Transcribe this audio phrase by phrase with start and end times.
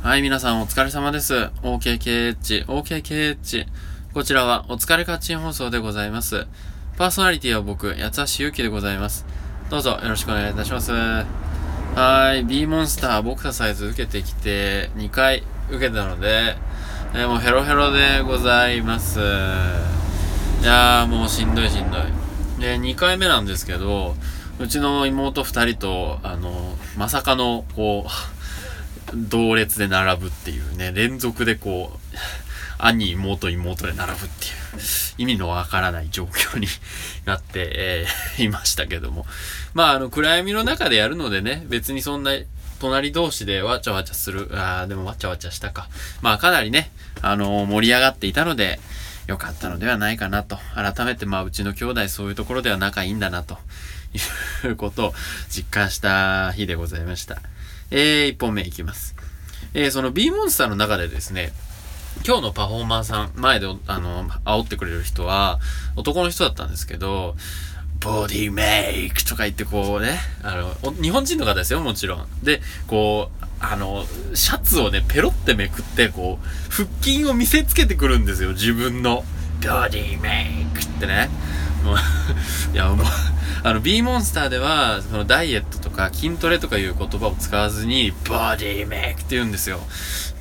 [0.00, 1.50] はい、皆さんお疲れ様です。
[1.62, 3.66] OKKH、OKKH。
[4.14, 6.46] こちらはお疲れカッチン放送でございます。
[6.96, 9.26] パーソナリティは僕、八橋ゆうきでございます。
[9.70, 10.92] どうぞよろしくお願いいたします。
[10.92, 16.54] はい、B モンスターボクササイズ受けてきて、2回受けたので、
[17.12, 19.18] えー、もうヘロヘロでございます。
[19.18, 19.22] い
[20.64, 22.02] やーもうしんどいしんどい。
[22.60, 24.14] で、2回目なんですけど、
[24.60, 28.37] うちの妹2人と、あの、まさかの、こう、
[29.14, 32.16] 同列で並ぶっていうね、連続でこう、
[32.78, 34.52] 兄、妹、妹で並ぶっていう
[35.18, 36.68] 意味のわからない状況に
[37.24, 39.26] なって、えー、いましたけども。
[39.74, 42.32] まあ、あの、暗闇の中でやるのでね、別にそんな、
[42.78, 45.88] 隣同士でわちゃわちゃする、ああ、でもわちゃわちゃしたか。
[46.22, 48.78] まあ、かなりね、あのー、盛り上がっていたので、
[49.26, 50.58] 良かったのではないかなと。
[50.74, 53.58] 改めて、まあ、うちの兄弟そういうところでは仲いいんだな、と
[54.64, 55.14] いうことを
[55.50, 57.42] 実感した日でございました。
[57.90, 59.14] えー、1本目いきます。
[59.74, 61.52] えー、その B モンスターの中でですね、
[62.26, 65.60] 今日のパフォーマーさん、前で、あの、煽ってくれる人は、
[65.96, 67.36] 男の人だったんですけど、
[68.00, 72.26] ボディメイクとか言ってこうね、あの、日本人の方ですよ、もちろん。
[72.42, 79.24] で、こう、あの、シャツをね、ペロってめくって、こう、腹筋を見せつけてくるんですよ、自分の。
[79.60, 81.28] ボディメイクってね。
[81.84, 81.96] もう
[82.72, 83.06] いや、もう
[83.64, 89.80] あの、B モンスターでは、そのダイエットとか筋トレとかいう言葉を使わずに、ボディメイクって言うんですよ。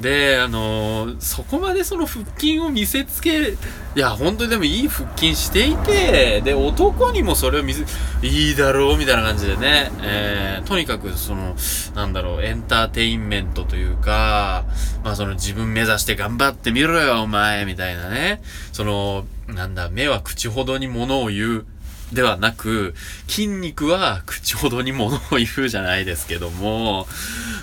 [0.01, 3.55] で、あのー、そこまでその腹筋を見せつけ、い
[3.95, 7.83] や、本当にでもいい腹筋していて、で、男にもそれを見せ、
[8.21, 11.55] いいだろうみたいな感じでね、えー、とにかくその、
[11.95, 14.65] なんだろう、エンターテインメントというか、
[15.03, 18.41] まあその自分目指して頑張ってみろよ、お前、みたいなね、
[18.73, 21.65] その、なんだ、目は口ほどに物を言う、
[22.13, 22.93] ではなく、
[23.27, 27.07] 筋肉は口ほどに物を言うじゃないですけども、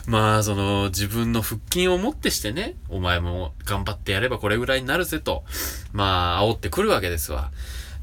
[0.07, 5.45] まあ、その、自分の腹筋をもってしてね、お前も頑張ってやればこれぐらいになるぜと、
[5.93, 7.51] まあ、煽ってくるわけですわ。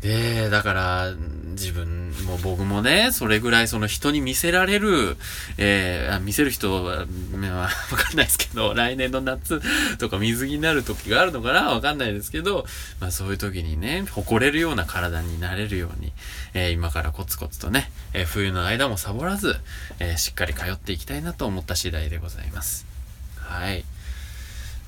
[0.02, 1.14] で、だから、
[1.52, 5.16] 自分も僕もね、それぐらいその人に見せられる、
[5.58, 7.06] えー、見せる人は、
[7.36, 9.62] まあ、わかんないですけど、来年の夏
[9.98, 12.66] とか水着になる時があるのかなわかんないですけど、
[13.00, 16.12] まあそういう時にね、誇れるような体になれるように、
[16.54, 19.56] えー、今からコツコツとね、えー、冬の間もサボらず、
[20.00, 22.88] えしっかり通っていきたいなと思った次第でございます。
[23.38, 23.84] はい。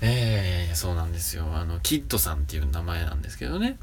[0.01, 1.45] えー、そうなんですよ。
[1.53, 3.77] あの、キッドさんっていう名前なんですけどね。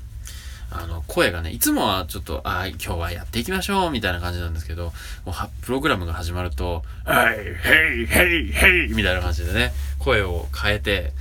[0.71, 4.93] あの、声がね、いつもはちょっと、ああ、今日はやっていきましょうみたいな感じなんですけど、
[5.25, 11.13] もうプログラムが始まると、はい、ヘイ、ヘイ、ヘイみたいな感じでね、声を変えて、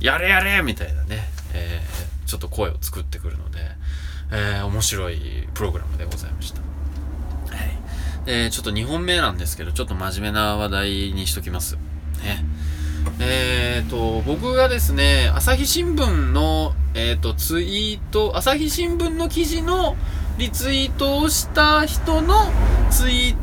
[0.00, 3.58] やれやれみたいなね、えー、ちょっと声を作ってくるので、
[4.30, 6.60] えー、面白いプログラムでございました。
[6.60, 6.66] は
[7.64, 7.78] い。
[8.26, 11.76] えー、ちょっと2本目なんですけど、ちょっと真面目な話題にしときます。
[12.22, 12.44] ね。
[13.20, 19.96] えっ、ー、と、僕がですね、朝日新聞の、えっ、ー、と、ツイート、朝日新聞の記事の
[20.38, 22.52] リツイートをした人の
[22.90, 23.34] ツイ、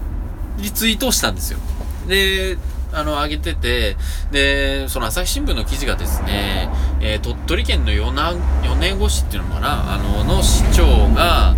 [0.60, 1.60] リツイートをしたんですよ。
[2.08, 2.58] で、
[2.94, 3.98] あの、上げてて、
[4.32, 6.70] で、その朝日新聞の記事がですね、
[7.02, 11.56] えー、鳥取県の米子市っていうのかな、あの、の市長が、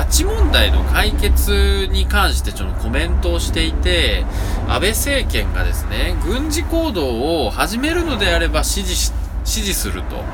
[0.00, 4.24] 拉致問題の解決に関してちょっとコメントをしていて、
[4.66, 9.12] 安倍政権がですね、軍事行動を始めるのであれば支持し、
[9.44, 10.24] 支持すると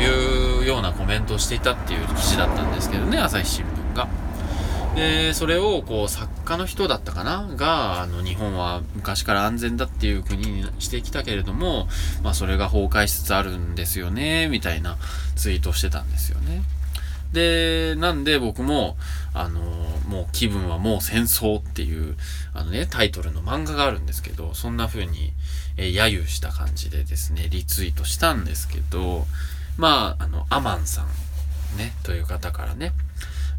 [0.00, 4.08] いうようなコメントをしていたっていう記事だったんですけどね、朝日新聞が。
[4.96, 11.86] で、それをこう作家の人だったかなが、あの日本は昔から安全だっていう国にしてきたけれども、
[12.24, 14.96] まあそれが崩壊しつつあるんですよね、みたいな
[15.36, 16.62] ツイートをしてたんですよね。
[17.34, 18.96] で、なんで僕も、
[19.34, 19.60] あの、
[20.08, 22.16] もう気分はもう戦争っていう、
[22.54, 25.32] あのね、タイトルの漫画があるんですけど、そんな風に、
[25.76, 29.26] え、揶揄した感じでですね、リツイートしたんですけど、
[29.76, 32.92] まあ、あの、アマンさん、ね、という方からね、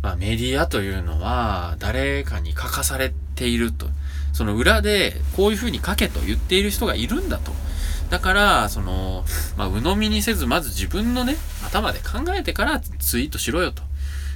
[0.02, 3.88] まあ、メディアというのは、誰かに書かされていると。
[4.34, 7.52] その裏で、こういう風に書けと言っている人がいるんだと。
[8.10, 9.26] だから、その、
[9.58, 13.82] まあ、鵜呑みにせず、まず自分のね、頭で考えてからツイートしろよと。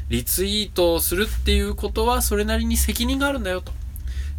[0.09, 3.71] リツイートをするっていうことは、それなりに責任があるんだよと。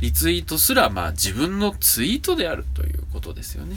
[0.01, 3.77] リツイートすら、まあ、自分のツイートであるということですよね。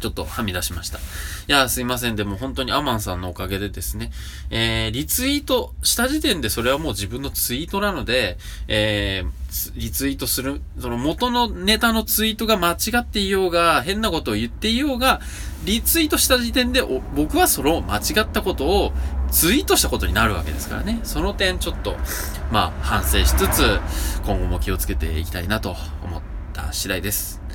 [0.00, 0.98] ちょっとはみ出しました。
[0.98, 1.00] い
[1.46, 2.16] や、すいません。
[2.16, 4.10] でも本当にアマンさんのおかげでですね、
[4.50, 8.36] えー、リツイートした時点でそれはもう自分のツイートなので、
[8.68, 15.20] えー、リツイートする、その元のネタのツイートが間違っていようが、変なことを言っていようが、
[15.64, 16.82] リツイートした時点で
[17.14, 18.92] 僕はその間違ったことを
[19.30, 21.00] ツイートしたことになるわけですからね。
[21.02, 21.96] その点ちょっと、
[22.52, 23.80] まあ反省しつつ、
[24.24, 26.22] 今後も気をつけていきたいなと思っ
[26.52, 27.45] た次第です。